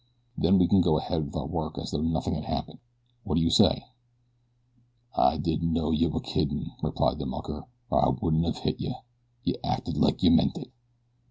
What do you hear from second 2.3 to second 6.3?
had happened. What do you say?" "I didn't know yeh was